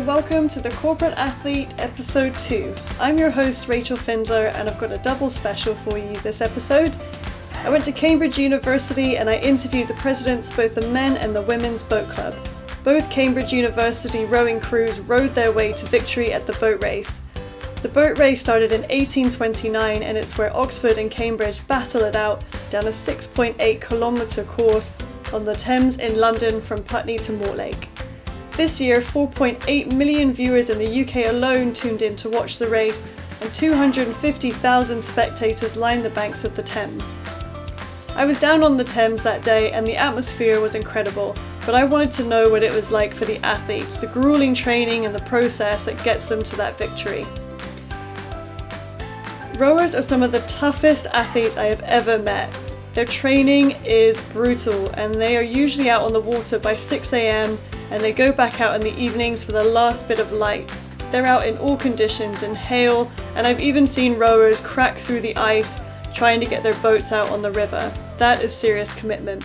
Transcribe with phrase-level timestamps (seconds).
[0.00, 2.74] and welcome to the Corporate Athlete Episode 2.
[2.98, 6.96] I'm your host, Rachel Findler, and I've got a double special for you this episode.
[7.64, 11.36] I went to Cambridge University and I interviewed the presidents of both the men and
[11.36, 12.34] the women's boat club.
[12.82, 17.20] Both Cambridge University rowing crews rowed their way to victory at the boat race.
[17.82, 22.42] The boat race started in 1829 and it's where Oxford and Cambridge battle it out
[22.70, 24.94] down a 6.8 kilometre course
[25.30, 27.89] on the Thames in London from Putney to Mortlake.
[28.60, 33.10] This year, 4.8 million viewers in the UK alone tuned in to watch the race,
[33.40, 37.24] and 250,000 spectators lined the banks of the Thames.
[38.14, 41.84] I was down on the Thames that day, and the atmosphere was incredible, but I
[41.84, 45.20] wanted to know what it was like for the athletes, the grueling training and the
[45.20, 47.26] process that gets them to that victory.
[49.56, 52.54] Rowers are some of the toughest athletes I have ever met.
[52.92, 57.58] Their training is brutal, and they are usually out on the water by 6 am
[57.90, 60.70] and they go back out in the evenings for the last bit of light.
[61.10, 65.36] They're out in all conditions, in hail, and I've even seen rowers crack through the
[65.36, 65.80] ice
[66.14, 67.92] trying to get their boats out on the river.
[68.18, 69.44] That is serious commitment.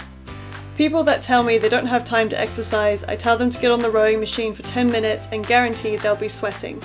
[0.78, 3.72] People that tell me they don't have time to exercise, I tell them to get
[3.72, 6.82] on the rowing machine for 10 minutes and guarantee they'll be sweating.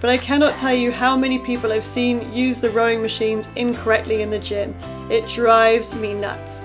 [0.00, 4.22] But I cannot tell you how many people I've seen use the rowing machines incorrectly
[4.22, 4.74] in the gym.
[5.10, 6.62] It drives me nuts.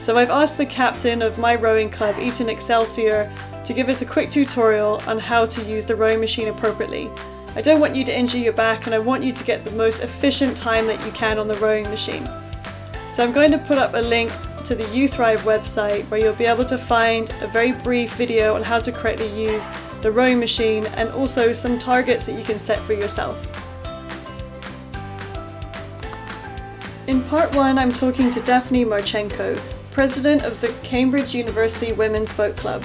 [0.00, 3.32] So I've asked the captain of my rowing club, Eton Excelsior,
[3.64, 7.10] to give us a quick tutorial on how to use the rowing machine appropriately.
[7.56, 9.70] I don't want you to injure your back and I want you to get the
[9.72, 12.28] most efficient time that you can on the rowing machine.
[13.10, 14.32] So I'm going to put up a link
[14.64, 18.62] to the Uthrive website where you'll be able to find a very brief video on
[18.62, 19.68] how to correctly use
[20.02, 23.38] the rowing machine and also some targets that you can set for yourself.
[27.06, 32.56] In part one, I'm talking to Daphne Martschenko, president of the Cambridge University Women's Boat
[32.56, 32.82] Club.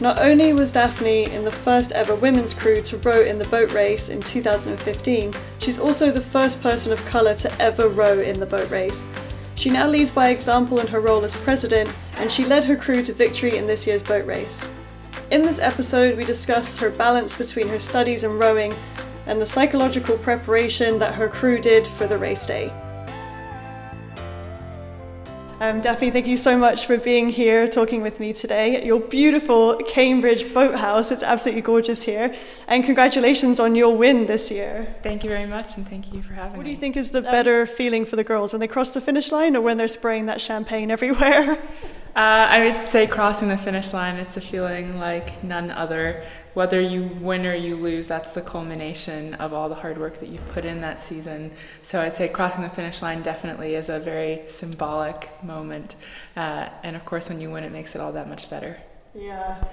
[0.00, 3.72] Not only was Daphne in the first ever women's crew to row in the boat
[3.72, 8.46] race in 2015, she's also the first person of colour to ever row in the
[8.46, 9.06] boat race.
[9.54, 13.04] She now leads by example in her role as president, and she led her crew
[13.04, 14.66] to victory in this year's boat race.
[15.30, 18.74] In this episode, we discuss her balance between her studies and rowing
[19.26, 22.72] and the psychological preparation that her crew did for the race day.
[25.60, 28.98] Um, Daphne, thank you so much for being here talking with me today at your
[28.98, 31.12] beautiful Cambridge boathouse.
[31.12, 32.34] It's absolutely gorgeous here.
[32.66, 34.96] And congratulations on your win this year.
[35.04, 36.58] Thank you very much, and thank you for having me.
[36.58, 39.00] What do you think is the better feeling for the girls when they cross the
[39.00, 41.52] finish line or when they're spraying that champagne everywhere?
[42.16, 46.24] Uh, I would say crossing the finish line, it's a feeling like none other.
[46.54, 50.28] Whether you win or you lose, that's the culmination of all the hard work that
[50.28, 51.50] you've put in that season.
[51.82, 55.96] So I'd say crossing the finish line definitely is a very symbolic moment.
[56.36, 58.78] Uh, and of course, when you win, it makes it all that much better.
[59.14, 59.64] Yeah.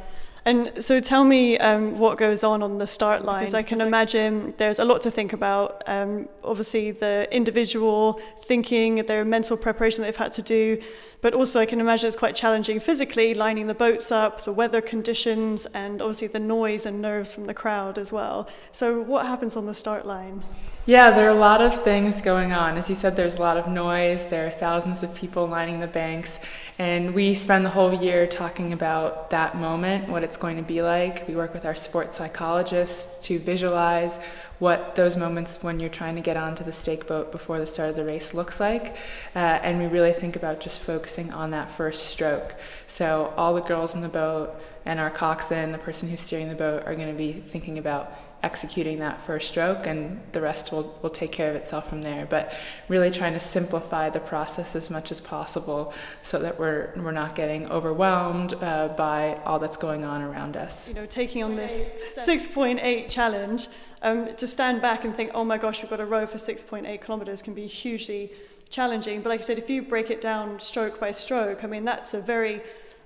[0.43, 3.79] And so tell me um, what goes on on the start line, because I can
[3.79, 5.83] imagine there's a lot to think about.
[5.85, 10.81] Um, obviously, the individual thinking, their mental preparation they've had to do,
[11.21, 14.81] but also I can imagine it's quite challenging physically, lining the boats up, the weather
[14.81, 18.47] conditions, and obviously the noise and nerves from the crowd as well.
[18.71, 20.43] So, what happens on the start line?
[20.87, 22.75] Yeah, there are a lot of things going on.
[22.75, 25.85] As you said, there's a lot of noise, there are thousands of people lining the
[25.85, 26.39] banks,
[26.79, 30.81] and we spend the whole year talking about that moment, what it's going to be
[30.81, 31.27] like.
[31.27, 34.17] We work with our sports psychologists to visualize
[34.57, 37.91] what those moments when you're trying to get onto the stake boat before the start
[37.91, 38.95] of the race looks like.
[39.35, 42.55] Uh, and we really think about just focusing on that first stroke.
[42.87, 46.55] So all the girls in the boat and our coxswain, the person who's steering the
[46.55, 48.11] boat, are going to be thinking about
[48.43, 52.25] executing that first stroke and the rest will, will take care of itself from there.
[52.25, 52.53] But
[52.87, 55.93] really trying to simplify the process as much as possible
[56.23, 60.87] so that we're, we're not getting overwhelmed uh, by all that's going on around us.
[60.87, 63.67] You know taking on this 6.8 challenge
[64.01, 67.01] um, to stand back and think oh my gosh we've got to row for 6.8
[67.01, 68.31] kilometers can be hugely
[68.69, 69.21] challenging.
[69.21, 72.13] But like i said if you break it down stroke by stroke i mean that's
[72.13, 72.61] a very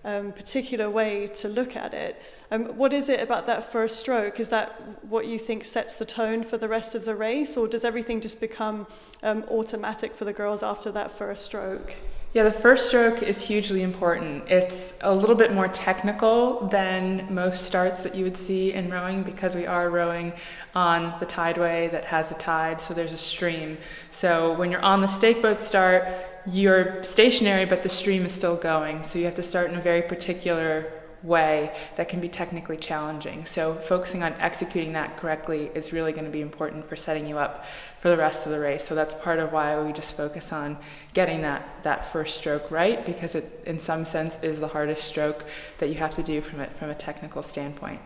[0.06, 2.22] um, particular way to look at it.
[2.52, 4.40] Um, what is it about that first stroke?
[4.40, 7.68] Is that what you think sets the tone for the rest of the race, or
[7.68, 8.88] does everything just become
[9.24, 11.96] um, automatic for the girls after that first stroke?
[12.34, 14.44] Yeah, the first stroke is hugely important.
[14.52, 19.24] It's a little bit more technical than most starts that you would see in rowing
[19.24, 20.34] because we are rowing
[20.75, 23.78] on the tideway that has a tide, so there's a stream.
[24.12, 26.06] So when you're on the stake boat start,
[26.47, 29.03] you're stationary, but the stream is still going.
[29.03, 30.92] So you have to start in a very particular
[31.25, 33.45] way that can be technically challenging.
[33.45, 37.38] So focusing on executing that correctly is really going to be important for setting you
[37.38, 37.65] up
[38.00, 38.83] for the rest of the race.
[38.83, 40.77] So that's part of why we just focus on
[41.13, 45.45] getting that that first stroke right because it in some sense is the hardest stroke
[45.80, 48.01] that you have to do from it from a technical standpoint.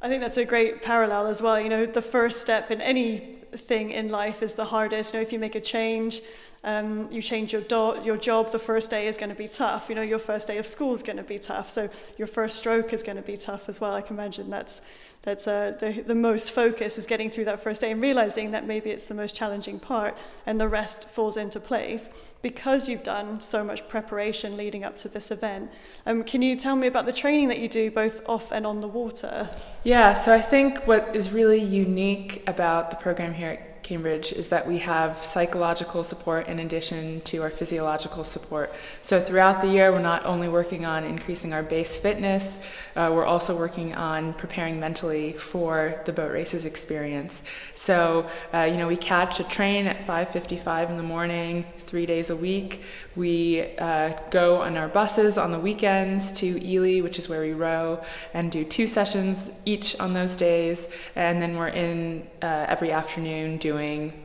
[0.00, 1.60] I think that's a great parallel as well.
[1.60, 5.12] You know, the first step in anything in life is the hardest.
[5.12, 6.20] You know, if you make a change,
[6.64, 9.88] um, you change your, do- your job, the first day is going to be tough.
[9.88, 11.70] You know, your first day of school is going to be tough.
[11.70, 13.94] So your first stroke is going to be tough as well.
[13.94, 14.80] I can imagine that's
[15.22, 18.66] that's uh, the, the most focus is getting through that first day and realizing that
[18.66, 20.16] maybe it's the most challenging part
[20.46, 22.08] and the rest falls into place
[22.40, 25.70] because you've done so much preparation leading up to this event.
[26.06, 28.80] Um, can you tell me about the training that you do both off and on
[28.80, 29.50] the water?
[29.82, 34.50] Yeah, so I think what is really unique about the program here at Cambridge is
[34.50, 38.70] that we have psychological support in addition to our physiological support.
[39.00, 42.60] So throughout the year, we're not only working on increasing our base fitness,
[42.96, 47.42] uh, we're also working on preparing mentally for the boat races experience.
[47.74, 52.28] So, uh, you know, we catch a train at 5:55 in the morning, three days
[52.28, 52.82] a week.
[53.16, 57.54] We uh, go on our buses on the weekends to Ely, which is where we
[57.54, 58.02] row,
[58.34, 60.88] and do two sessions each on those days.
[61.16, 63.77] And then we're in uh, every afternoon doing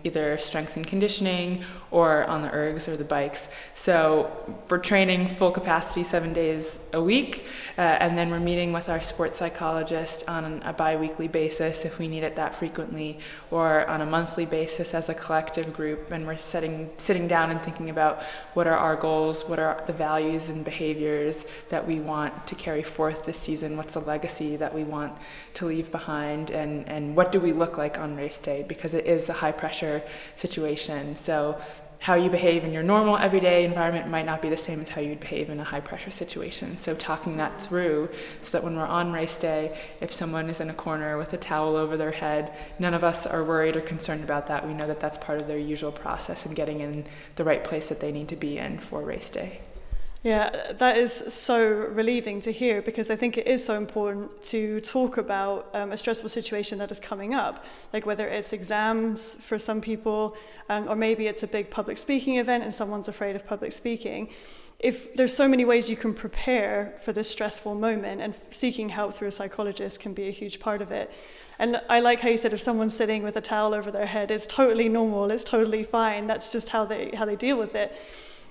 [0.03, 3.47] either strength and conditioning or on the ergs or the bikes.
[3.75, 4.31] So
[4.67, 7.45] we're training full capacity seven days a week,
[7.77, 11.99] uh, and then we're meeting with our sports psychologist on a bi weekly basis if
[11.99, 13.19] we need it that frequently,
[13.51, 16.11] or on a monthly basis as a collective group.
[16.11, 18.23] And we're setting, sitting down and thinking about
[18.55, 22.81] what are our goals, what are the values and behaviors that we want to carry
[22.81, 25.13] forth this season, what's the legacy that we want
[25.53, 29.05] to leave behind, and, and what do we look like on race day, because it
[29.05, 30.01] is a high pressure
[30.35, 31.15] situation.
[31.15, 31.61] So
[32.03, 34.99] how you behave in your normal everyday environment might not be the same as how
[34.99, 36.77] you'd behave in a high pressure situation.
[36.77, 38.09] So, talking that through
[38.41, 41.37] so that when we're on race day, if someone is in a corner with a
[41.37, 44.67] towel over their head, none of us are worried or concerned about that.
[44.67, 47.05] We know that that's part of their usual process in getting in
[47.37, 49.61] the right place that they need to be in for race day.
[50.23, 54.79] Yeah, that is so relieving to hear because I think it is so important to
[54.79, 59.59] talk about um, a stressful situation that is coming up, like whether it's exams for
[59.59, 60.37] some people,
[60.69, 64.29] um, or maybe it's a big public speaking event and someone's afraid of public speaking.
[64.79, 69.13] If there's so many ways you can prepare for this stressful moment, and seeking help
[69.15, 71.11] through a psychologist can be a huge part of it.
[71.59, 74.31] And I like how you said if someone's sitting with a towel over their head,
[74.31, 76.27] it's totally normal, it's totally fine.
[76.27, 77.91] That's just how they how they deal with it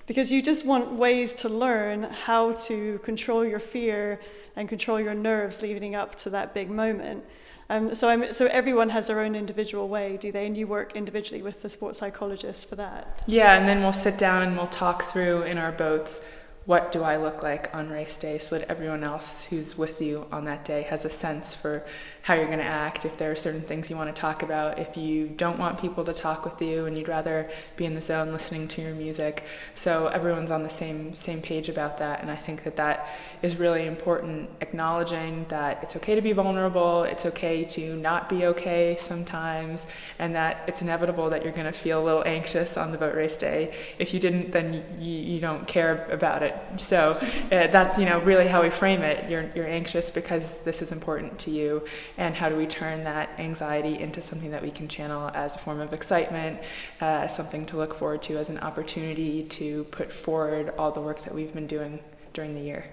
[0.05, 4.19] because you just want ways to learn how to control your fear
[4.55, 7.23] and control your nerves leading up to that big moment.
[7.69, 10.45] Um, so, I'm, so everyone has their own individual way, do they?
[10.45, 13.23] And you work individually with the sports psychologist for that.
[13.25, 16.21] Yeah, and then we'll sit down and we'll talk through in our boats
[16.65, 20.27] what do I look like on race day so that everyone else who's with you
[20.31, 21.83] on that day has a sense for
[22.23, 24.79] how you're going to act, if there are certain things you want to talk about,
[24.79, 28.01] if you don't want people to talk with you and you'd rather be in the
[28.01, 29.43] zone listening to your music.
[29.75, 33.09] So everyone's on the same same page about that and I think that that
[33.41, 38.45] is really important acknowledging that it's okay to be vulnerable, it's okay to not be
[38.45, 39.85] okay sometimes
[40.17, 43.15] and that it's inevitable that you're going to feel a little anxious on the boat
[43.15, 43.75] race day.
[43.99, 46.55] If you didn't then you, you don't care about it.
[46.77, 47.11] So
[47.51, 49.29] uh, that's you know really how we frame it.
[49.29, 51.83] You're you're anxious because this is important to you
[52.17, 55.59] and how do we turn that anxiety into something that we can channel as a
[55.59, 56.59] form of excitement,
[57.01, 61.21] uh, something to look forward to as an opportunity to put forward all the work
[61.21, 61.99] that we've been doing
[62.33, 62.85] during the year.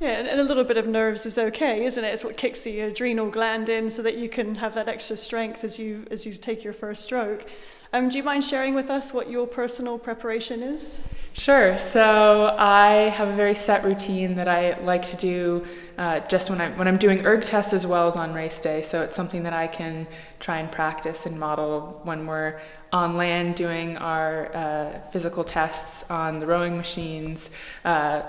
[0.00, 2.12] Yeah, and a little bit of nerves is okay, isn't it?
[2.12, 5.62] It's what kicks the adrenal gland in so that you can have that extra strength
[5.62, 7.46] as you as you take your first stroke.
[7.92, 11.00] Um, do you mind sharing with us what your personal preparation is?
[11.36, 11.80] Sure.
[11.80, 15.66] So I have a very set routine that I like to do
[15.98, 18.82] uh, just when I'm when I'm doing erg tests as well as on race day.
[18.82, 20.06] So it's something that I can
[20.38, 22.60] try and practice and model when we're
[22.92, 27.50] on land doing our uh, physical tests on the rowing machines.
[27.84, 28.22] Uh,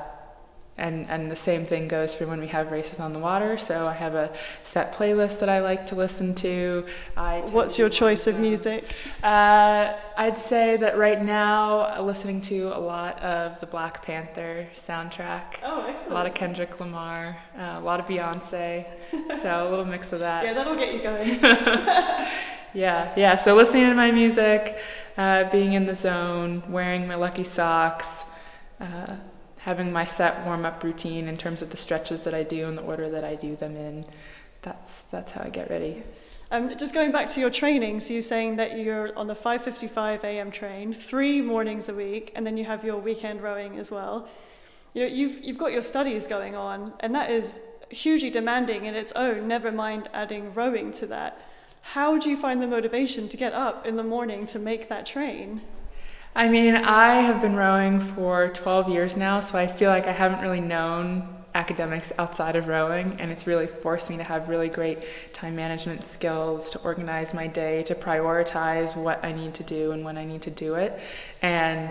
[0.78, 3.58] and and the same thing goes for when we have races on the water.
[3.58, 4.32] So I have a
[4.64, 6.86] set playlist that I like to listen to.
[7.16, 8.84] I What's your choice of music?
[9.24, 15.60] Uh, I'd say that right now, listening to a lot of the Black Panther soundtrack.
[15.64, 16.12] Oh, excellent.
[16.12, 18.86] A lot of Kendrick Lamar, uh, a lot of Beyonce.
[19.42, 20.44] so a little mix of that.
[20.44, 21.30] Yeah, that'll get you going.
[22.74, 23.36] yeah, yeah.
[23.36, 24.78] So listening to my music,
[25.18, 28.26] uh, being in the zone, wearing my lucky socks.
[29.66, 32.78] Having my set warm up routine in terms of the stretches that I do and
[32.78, 34.06] the order that I do them in.
[34.62, 36.04] That's that's how I get ready.
[36.52, 40.24] Um, just going back to your training, so you're saying that you're on the 5:55
[40.24, 40.52] a.m.
[40.52, 44.28] train three mornings a week, and then you have your weekend rowing as well.
[44.94, 48.94] You know, you've you've got your studies going on, and that is hugely demanding in
[48.94, 49.48] its own.
[49.48, 51.42] Never mind adding rowing to that.
[51.82, 55.08] How do you find the motivation to get up in the morning to make that
[55.08, 55.62] train?
[56.38, 60.12] I mean, I have been rowing for 12 years now, so I feel like I
[60.12, 64.68] haven't really known academics outside of rowing, and it's really forced me to have really
[64.68, 69.94] great time management skills, to organize my day, to prioritize what I need to do
[69.94, 71.00] and when I need to do it.
[71.42, 71.90] And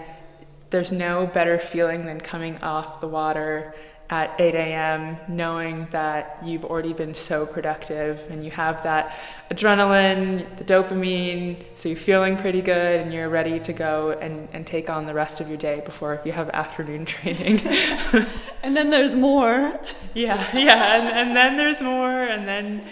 [0.68, 3.74] there's no better feeling than coming off the water
[4.10, 9.18] at 8 a.m., knowing that you've already been so productive and you have that
[9.50, 14.66] adrenaline, the dopamine, so you're feeling pretty good and you're ready to go and, and
[14.66, 17.60] take on the rest of your day before you have afternoon training.
[18.62, 19.80] and then there's more.
[20.12, 22.86] Yeah, yeah, and, and then there's more, and then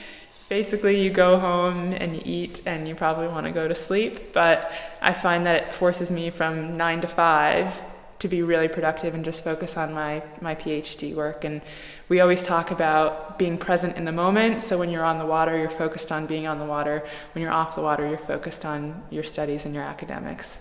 [0.49, 4.33] basically you go home and you eat and you probably want to go to sleep.
[4.33, 7.79] But I find that it forces me from nine to five
[8.23, 11.45] to be really productive and just focus on my, my PhD work.
[11.45, 11.61] And
[12.09, 14.63] we always talk about being present in the moment.
[14.63, 17.05] So when you're on the water, you're focused on being on the water.
[17.33, 20.59] When you're off the water, you're focused on your studies and your academics.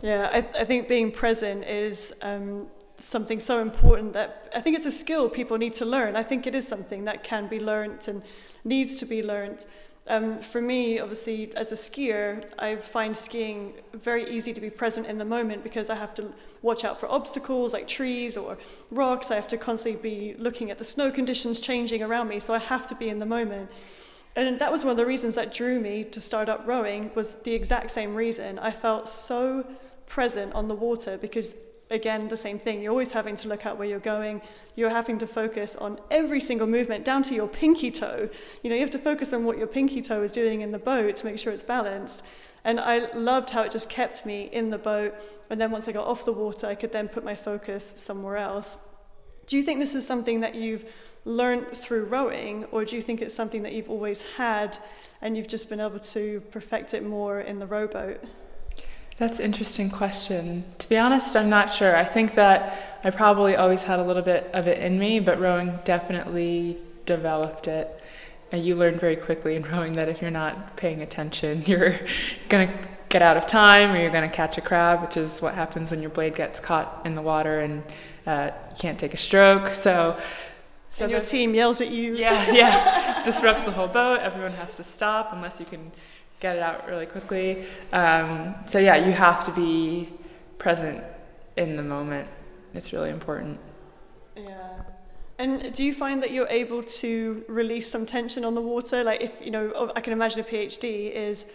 [0.00, 4.86] Yeah, I, I think being present is um, something so important that I think it's
[4.86, 6.16] a skill people need to learn.
[6.16, 8.22] I think it is something that can be learned and
[8.64, 9.66] needs to be learned.
[10.08, 15.06] Um, for me, obviously, as a skier, I find skiing very easy to be present
[15.08, 16.32] in the moment because I have to
[16.62, 18.56] watch out for obstacles like trees or
[18.90, 19.30] rocks.
[19.30, 22.58] I have to constantly be looking at the snow conditions changing around me, so I
[22.58, 23.68] have to be in the moment.
[24.36, 27.36] And that was one of the reasons that drew me to start up rowing was
[27.36, 28.58] the exact same reason.
[28.58, 29.66] I felt so
[30.06, 31.56] present on the water because
[31.90, 32.82] again the same thing.
[32.82, 34.42] You're always having to look out where you're going.
[34.74, 38.28] You're having to focus on every single movement down to your pinky toe.
[38.62, 40.78] You know you have to focus on what your pinky toe is doing in the
[40.78, 42.22] boat to make sure it's balanced.
[42.64, 45.14] And i loved how it just kept me in the boat.
[45.50, 48.36] And then once i got off the water i could then put my focus somewhere
[48.36, 48.78] else.
[49.46, 50.84] Do you think this is something that you've
[51.24, 54.78] learned through rowing or do you think it's something that you've always had
[55.20, 58.22] and you've just been able to perfect it more in the rowboat
[59.18, 60.64] that's an interesting question.
[60.78, 61.96] To be honest, I'm not sure.
[61.96, 65.40] I think that I probably always had a little bit of it in me, but
[65.40, 67.88] rowing definitely developed it.
[68.52, 71.98] And you learn very quickly in rowing that if you're not paying attention, you're
[72.48, 75.40] going to get out of time or you're going to catch a crab, which is
[75.40, 77.82] what happens when your blade gets caught in the water and
[78.26, 79.72] uh, you can't take a stroke.
[79.72, 80.18] So,
[80.90, 82.16] so and your team yells at you.
[82.16, 83.22] Yeah, yeah.
[83.24, 84.20] Disrupts the whole boat.
[84.20, 85.92] Everyone has to stop unless you can
[86.40, 87.66] get it out really quickly.
[87.92, 90.08] Um, so yeah, you have to be
[90.58, 91.02] present
[91.56, 92.28] in the moment.
[92.74, 93.58] It's really important.
[94.36, 94.82] Yeah.
[95.38, 99.04] And do you find that you're able to release some tension on the water?
[99.04, 101.46] Like if you know, I can imagine a PhD is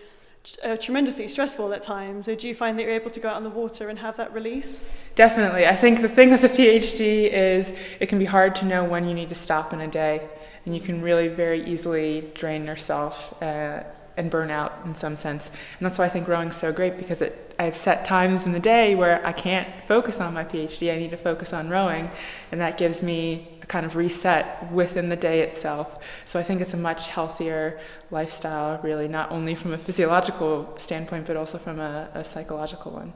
[0.63, 2.25] uh, tremendously stressful at times.
[2.25, 4.17] So do you find that you're able to go out on the water and have
[4.17, 4.95] that release?
[5.15, 5.67] Definitely.
[5.67, 9.07] I think the thing with a PhD is it can be hard to know when
[9.07, 10.27] you need to stop in a day,
[10.65, 13.41] and you can really very easily drain yourself.
[13.41, 13.83] Uh,
[14.17, 15.47] and burn out in some sense.
[15.47, 18.51] And that's why I think rowing's so great because it, I have set times in
[18.51, 20.93] the day where I can't focus on my PhD.
[20.93, 22.09] I need to focus on rowing,
[22.51, 25.99] and that gives me a kind of reset within the day itself.
[26.25, 31.27] So I think it's a much healthier lifestyle, really, not only from a physiological standpoint,
[31.27, 33.13] but also from a, a psychological one.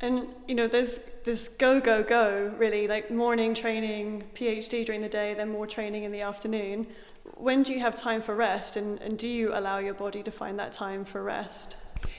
[0.00, 5.08] And you know, there's this go go go really, like morning training, PhD during the
[5.08, 6.86] day, then more training in the afternoon
[7.36, 10.30] when do you have time for rest and, and do you allow your body to
[10.30, 11.76] find that time for rest?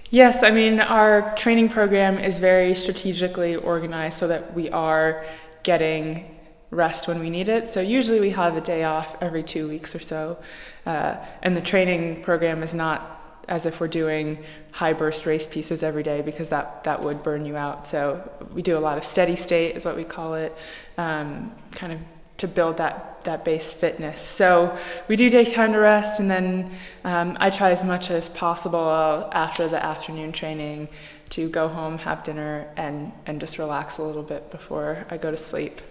[0.10, 5.25] Yes, I mean, our training program is very strategically organized so that we are
[5.63, 6.38] getting
[6.69, 7.67] rest when we need it.
[7.67, 10.38] So usually we have a day off every two weeks or so.
[10.86, 15.84] Uh, and the training program is not as if we're doing high burst race pieces
[15.84, 17.88] every day because that, that would burn you out.
[17.88, 20.55] So we do a lot of steady state, is what we call it,
[20.98, 22.00] um, kind of
[22.38, 24.22] to build that, that base fitness.
[24.22, 24.77] So
[25.08, 26.72] we do take time to rest, and then
[27.03, 30.88] um, I try as much as possible after the afternoon training
[31.29, 35.32] to go home, have dinner, and, and just relax a little bit before I go
[35.32, 35.82] to sleep.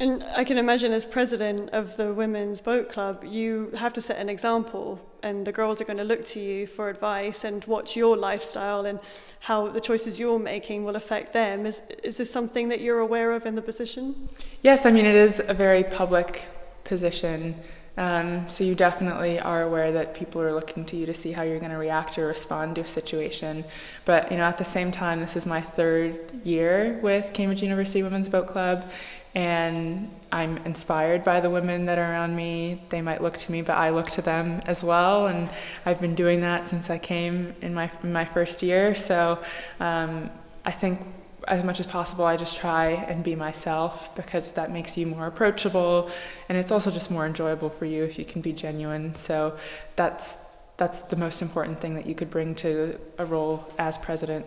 [0.00, 4.18] And I can imagine, as president of the Women's Boat Club, you have to set
[4.18, 7.96] an example, and the girls are going to look to you for advice and watch
[7.96, 9.00] your lifestyle and
[9.40, 11.66] how the choices you're making will affect them.
[11.66, 14.28] Is, is this something that you're aware of in the position?
[14.62, 16.44] Yes, I mean, it is a very public
[16.84, 17.60] position.
[17.96, 21.42] Um, so you definitely are aware that people are looking to you to see how
[21.42, 23.64] you're going to react or respond to a situation.
[24.04, 28.04] But you know, at the same time, this is my third year with Cambridge University
[28.04, 28.88] Women's Boat Club,
[29.34, 32.82] and I'm inspired by the women that are around me.
[32.88, 35.48] They might look to me, but I look to them as well, and
[35.86, 38.94] I've been doing that since I came in my in my first year.
[38.94, 39.42] So
[39.80, 40.30] um,
[40.64, 41.00] I think
[41.46, 45.26] as much as possible, I just try and be myself because that makes you more
[45.26, 46.10] approachable,
[46.48, 49.14] and it's also just more enjoyable for you if you can be genuine.
[49.14, 49.56] So
[49.96, 50.36] that's
[50.76, 54.46] that's the most important thing that you could bring to a role as president.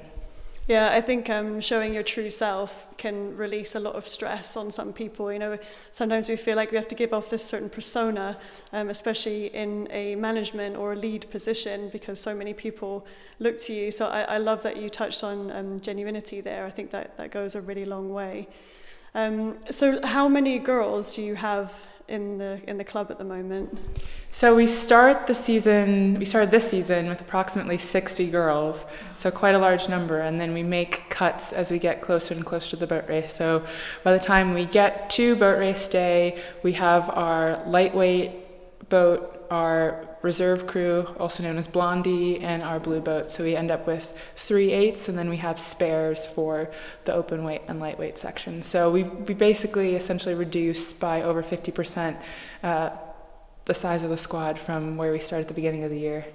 [0.67, 4.71] Yeah, I think um, showing your true self can release a lot of stress on
[4.71, 5.33] some people.
[5.33, 5.57] You know,
[5.91, 8.37] sometimes we feel like we have to give off this certain persona,
[8.71, 13.05] um, especially in a management or a lead position, because so many people
[13.39, 13.91] look to you.
[13.91, 16.65] So I, I love that you touched on um, genuinity there.
[16.65, 18.47] I think that, that goes a really long way.
[19.15, 21.73] Um, so, how many girls do you have
[22.07, 23.77] in the in the club at the moment?
[24.33, 26.17] So we start the season.
[26.17, 30.53] We started this season with approximately 60 girls, so quite a large number, and then
[30.53, 33.33] we make cuts as we get closer and closer to the boat race.
[33.33, 33.65] So
[34.05, 40.07] by the time we get to boat race day, we have our lightweight boat our
[40.21, 43.29] reserve crew, also known as Blondie, and our blue boat.
[43.31, 46.71] So we end up with three eights, and then we have spares for
[47.03, 48.63] the open weight and lightweight section.
[48.63, 52.17] So we, we basically essentially reduce by over 50%
[52.63, 52.91] uh,
[53.65, 56.25] the size of the squad from where we started at the beginning of the year.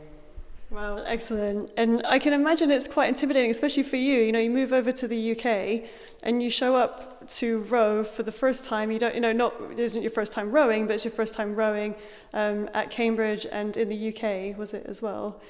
[0.71, 1.71] Wow, excellent.
[1.77, 4.21] And I can imagine it's quite intimidating, especially for you.
[4.21, 5.89] You know, you move over to the UK
[6.23, 8.91] and you show up to row for the first time.
[8.91, 11.35] You don't, you know, not it isn't your first time rowing, but it's your first
[11.35, 11.95] time rowing
[12.33, 15.41] um, at Cambridge and in the UK, was it as well?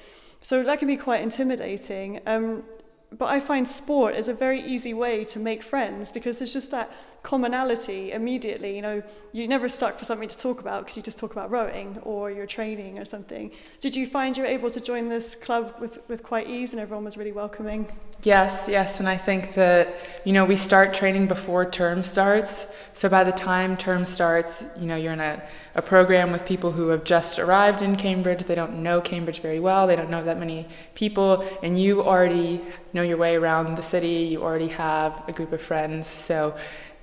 [0.41, 2.19] So that can be quite intimidating.
[2.27, 2.63] Um,
[3.11, 6.71] but I find sport is a very easy way to make friends because there's just
[6.71, 6.91] that
[7.23, 8.75] commonality immediately.
[8.75, 11.51] You know, you're never stuck for something to talk about because you just talk about
[11.51, 13.51] rowing or your training or something.
[13.81, 16.79] Did you find you were able to join this club with, with quite ease and
[16.79, 17.87] everyone was really welcoming?
[18.23, 19.95] Yes, yes, and I think that
[20.25, 22.65] you know we start training before term starts.
[22.93, 25.43] So by the time term starts, you know you're in a,
[25.75, 28.43] a program with people who have just arrived in Cambridge.
[28.45, 29.85] They don't know Cambridge very well.
[29.85, 34.29] They don't know that many people, and you already know your way around the city.
[34.31, 36.07] You already have a group of friends.
[36.07, 36.57] So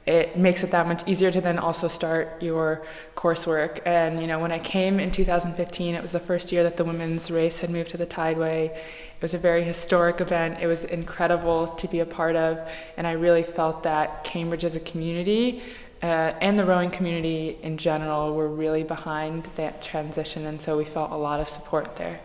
[0.06, 2.84] it makes it that much easier to then also start your
[3.16, 3.80] coursework.
[3.86, 6.84] And you know, when I came in 2015, it was the first year that the
[6.84, 8.66] women's race had moved to the Tideway.
[8.66, 10.58] It was a very historic event.
[10.60, 12.60] It was incredible to be a part of,
[12.98, 15.62] and I really felt that Cambridge as a community
[16.04, 20.84] uh, and the rowing community in general were really behind that transition, and so we
[20.84, 22.20] felt a lot of support there.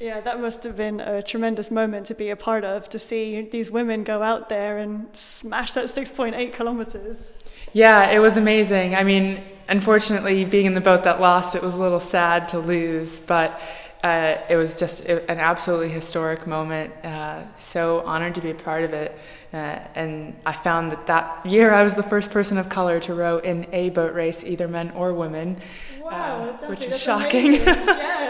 [0.00, 3.42] Yeah, that must have been a tremendous moment to be a part of, to see
[3.42, 7.32] these women go out there and smash that 6.8 kilometers.
[7.72, 8.94] Yeah, it was amazing.
[8.94, 12.60] I mean, unfortunately, being in the boat that lost, it was a little sad to
[12.60, 13.60] lose, but
[14.04, 16.94] uh, it was just an absolutely historic moment.
[17.04, 19.18] Uh, so honored to be a part of it.
[19.52, 23.14] Uh, and I found that that year I was the first person of color to
[23.14, 25.56] row in a boat race, either men or women,
[26.00, 27.52] wow, uh, which is shocking.
[27.54, 28.27] yes.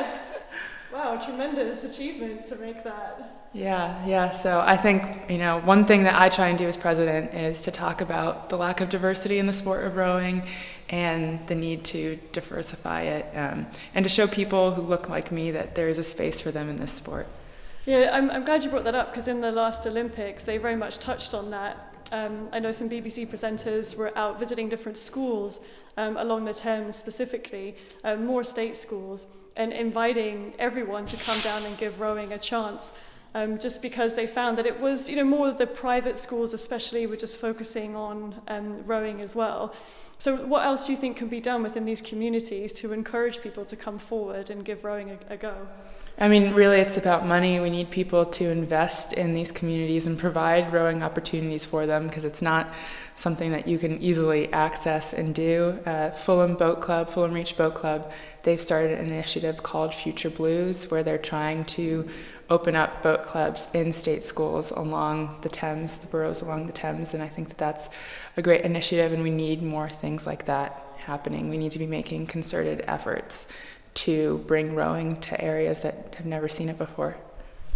[0.98, 3.46] Wow, tremendous achievement to make that.
[3.52, 4.30] Yeah, yeah.
[4.30, 7.62] So I think, you know, one thing that I try and do as president is
[7.62, 10.42] to talk about the lack of diversity in the sport of rowing
[10.88, 15.52] and the need to diversify it um, and to show people who look like me
[15.52, 17.28] that there is a space for them in this sport.
[17.86, 20.74] Yeah, I'm, I'm glad you brought that up because in the last Olympics, they very
[20.74, 21.94] much touched on that.
[22.10, 25.60] Um, I know some BBC presenters were out visiting different schools
[25.98, 31.64] um, along the Thames specifically, uh, more state schools and inviting everyone to come down
[31.64, 32.96] and give rowing a chance.
[33.34, 37.06] Um, just because they found that it was, you know, more the private schools, especially,
[37.06, 39.74] were just focusing on um, rowing as well.
[40.20, 43.64] So, what else do you think can be done within these communities to encourage people
[43.66, 45.68] to come forward and give rowing a, a go?
[46.18, 47.60] I mean, really, it's about money.
[47.60, 52.24] We need people to invest in these communities and provide rowing opportunities for them because
[52.24, 52.68] it's not
[53.14, 55.78] something that you can easily access and do.
[55.86, 58.10] Uh, Fulham Boat Club, Fulham Reach Boat Club,
[58.42, 62.08] they've started an initiative called Future Blues where they're trying to
[62.50, 67.12] open up boat clubs in state schools along the Thames, the boroughs along the Thames,
[67.14, 67.90] and I think that that's
[68.36, 71.48] a great initiative, and we need more things like that happening.
[71.48, 73.46] We need to be making concerted efforts
[73.94, 77.16] to bring rowing to areas that have never seen it before.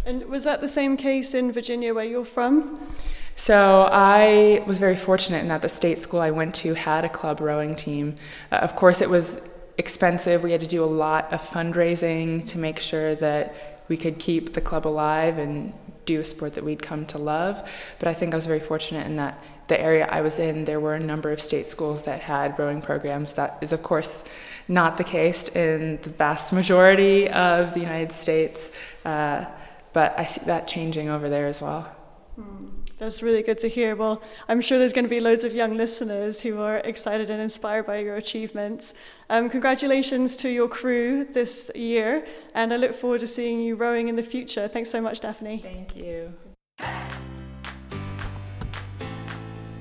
[0.05, 2.95] And was that the same case in Virginia where you're from?
[3.37, 7.09] So I was very fortunate in that the state school I went to had a
[7.09, 8.17] club rowing team.
[8.51, 9.41] Uh, of course, it was
[9.79, 10.43] expensive.
[10.43, 14.55] We had to do a lot of fundraising to make sure that we could keep
[14.55, 15.73] the club alive and
[16.05, 17.69] do a sport that we'd come to love.
[17.99, 20.81] But I think I was very fortunate in that the area I was in, there
[20.81, 23.35] were a number of state schools that had rowing programs.
[23.35, 24.25] That is, of course,
[24.69, 28.71] not the case in the vast majority of the United States,
[29.05, 29.47] uh,
[29.93, 31.91] but I see that changing over there as well.
[32.39, 32.71] Mm,
[33.03, 33.97] that's really good to hear.
[33.97, 37.43] Well, I'm sure there's going to be loads of young listeners who are excited and
[37.43, 38.95] inspired by your achievements.
[39.29, 44.07] Um, congratulations to your crew this year, and I look forward to seeing you rowing
[44.07, 44.69] in the future.
[44.69, 45.59] Thanks so much, Daphne.
[45.61, 46.33] Thank you.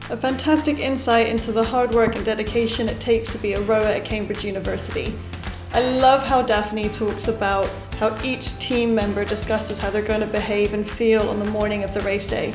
[0.09, 3.85] A fantastic insight into the hard work and dedication it takes to be a rower
[3.85, 5.13] at Cambridge University.
[5.73, 10.27] I love how Daphne talks about how each team member discusses how they're going to
[10.27, 12.51] behave and feel on the morning of the race day.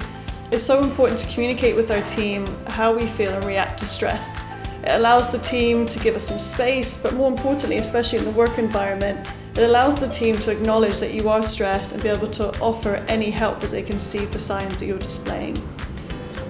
[0.53, 4.41] It's so important to communicate with our team how we feel and react to stress.
[4.85, 8.31] It allows the team to give us some space, but more importantly, especially in the
[8.31, 12.29] work environment, it allows the team to acknowledge that you are stressed and be able
[12.29, 15.57] to offer any help as they can see the signs that you're displaying.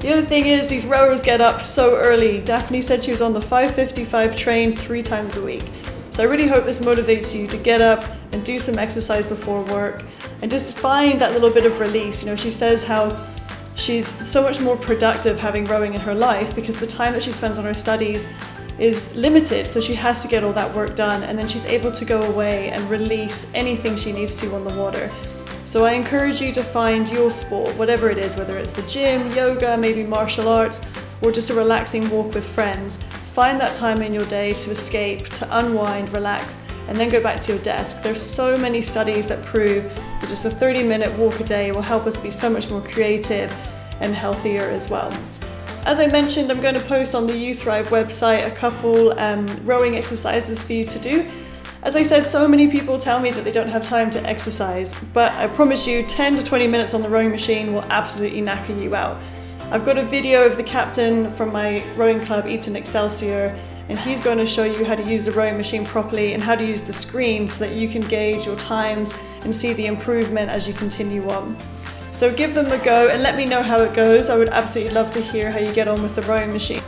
[0.00, 2.42] The other thing is these rowers get up so early.
[2.42, 5.64] Daphne said she was on the 5:55 train 3 times a week.
[6.11, 9.62] So I really hope this motivates you to get up and do some exercise before
[9.64, 10.04] work
[10.42, 12.22] and just find that little bit of release.
[12.22, 13.16] You know, she says how
[13.76, 17.30] she's so much more productive having rowing in her life because the time that she
[17.30, 18.26] spends on her studies
[18.78, 21.90] is limited, so she has to get all that work done, and then she's able
[21.90, 25.10] to go away and release anything she needs to on the water.
[25.64, 29.30] So I encourage you to find your sport, whatever it is, whether it's the gym,
[29.32, 30.80] yoga, maybe martial arts,
[31.22, 32.98] or just a relaxing walk with friends.
[33.32, 37.40] Find that time in your day to escape, to unwind, relax, and then go back
[37.42, 38.02] to your desk.
[38.02, 41.83] There's so many studies that prove that just a 30 minute walk a day will
[41.83, 43.52] help us be so much more creative
[44.00, 45.12] and healthier as well.
[45.85, 49.96] As I mentioned, I'm going to post on the Uthrive website a couple um, rowing
[49.96, 51.31] exercises for you to do.
[51.83, 54.92] As I said, so many people tell me that they don't have time to exercise,
[55.12, 58.83] but I promise you 10 to 20 minutes on the rowing machine will absolutely knacker
[58.83, 59.20] you out.
[59.70, 63.57] I've got a video of the captain from my rowing club, Eton Excelsior,
[63.88, 66.55] and he's going to show you how to use the rowing machine properly and how
[66.55, 70.51] to use the screen so that you can gauge your times and see the improvement
[70.51, 71.57] as you continue on.
[72.12, 74.31] So give them a go and let me know how it goes.
[74.31, 76.83] I would absolutely love to hear how you get on with the rowing machine.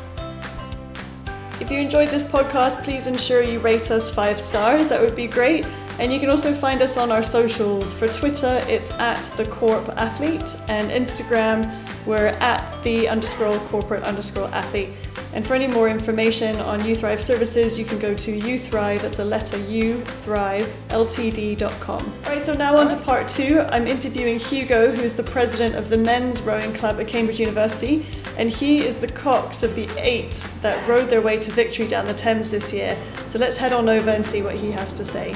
[1.60, 4.88] If you enjoyed this podcast, please ensure you rate us five stars.
[4.88, 5.66] That would be great.
[5.98, 7.92] And you can also find us on our socials.
[7.92, 14.48] For Twitter, it's at the Corp Athlete, and Instagram, we're at the underscore corporate underscore
[14.48, 14.90] athlete.
[15.34, 19.24] And for any more information on Uthrive services, you can go to Uthrive, that's a
[19.24, 22.12] letter U, Thrive, Ltd.com.
[22.24, 23.60] Alright, so now on to part two.
[23.68, 28.06] I'm interviewing Hugo, who is the president of the men's rowing club at Cambridge University,
[28.38, 32.06] and he is the cox of the eight that rowed their way to victory down
[32.06, 32.96] the Thames this year.
[33.28, 35.34] So let's head on over and see what he has to say.